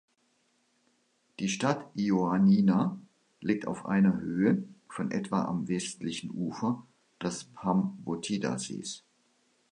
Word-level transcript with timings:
Die 1.39 1.47
Stadt 1.47 1.85
Ioannina 1.93 2.99
liegt 3.39 3.67
auf 3.67 3.85
einer 3.85 4.19
Höhe 4.19 4.63
von 4.89 5.11
etwa 5.11 5.43
am 5.45 5.67
westlichen 5.67 6.31
Ufer 6.31 6.87
des 7.21 7.43
Pamvotida-Sees. 7.43 9.03